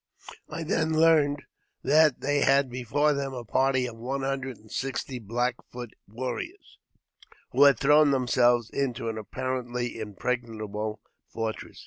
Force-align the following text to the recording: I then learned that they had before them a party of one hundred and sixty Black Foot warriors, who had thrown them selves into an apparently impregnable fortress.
I 0.49 0.63
then 0.63 0.99
learned 0.99 1.43
that 1.83 2.21
they 2.21 2.39
had 2.41 2.71
before 2.71 3.13
them 3.13 3.35
a 3.35 3.45
party 3.45 3.85
of 3.85 3.97
one 3.97 4.23
hundred 4.23 4.57
and 4.57 4.71
sixty 4.71 5.19
Black 5.19 5.57
Foot 5.71 5.93
warriors, 6.07 6.79
who 7.51 7.65
had 7.65 7.77
thrown 7.77 8.09
them 8.09 8.25
selves 8.27 8.71
into 8.71 9.09
an 9.09 9.19
apparently 9.19 9.99
impregnable 9.99 11.01
fortress. 11.27 11.79